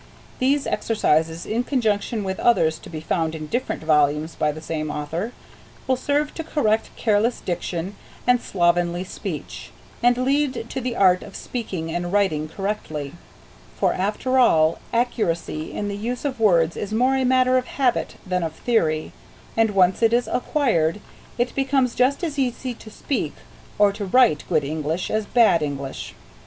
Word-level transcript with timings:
These 0.39 0.65
exercises, 0.65 1.45
in 1.45 1.63
conjunction 1.63 2.23
with 2.23 2.39
others 2.39 2.79
to 2.79 2.89
be 2.89 3.01
found 3.01 3.35
in 3.35 3.45
different 3.45 3.83
volumes 3.83 4.33
by 4.33 4.51
the 4.51 4.59
same 4.59 4.89
author, 4.89 5.31
will 5.85 5.95
serve 5.95 6.33
to 6.33 6.43
correct 6.43 6.89
careless 6.95 7.39
diction 7.39 7.95
and 8.25 8.41
slovenly 8.41 9.03
speech, 9.03 9.69
and 10.01 10.17
lead 10.17 10.67
to 10.71 10.81
the 10.81 10.95
art 10.95 11.21
of 11.21 11.35
speaking 11.35 11.91
and 11.91 12.11
writing 12.11 12.49
correctly; 12.49 13.13
for, 13.77 13.93
after 13.93 14.39
all, 14.39 14.79
accuracy 14.91 15.71
in 15.71 15.87
the 15.87 15.95
use 15.97 16.25
of 16.25 16.39
words 16.39 16.75
is 16.75 16.91
more 16.91 17.15
a 17.15 17.23
matter 17.23 17.55
of 17.59 17.67
habit 17.67 18.15
than 18.25 18.41
of 18.41 18.53
theory, 18.53 19.11
and 19.55 19.69
once 19.75 20.01
it 20.01 20.13
is 20.13 20.27
acquired 20.27 20.99
it 21.37 21.53
becomes 21.53 21.93
just 21.93 22.23
as 22.23 22.39
easy 22.39 22.73
to 22.73 22.89
speak 22.89 23.35
or 23.77 23.91
to 23.93 24.05
write 24.05 24.45
good 24.49 24.63
English 24.63 25.11
as 25.11 25.27
bad 25.27 25.61
English. 25.61 26.15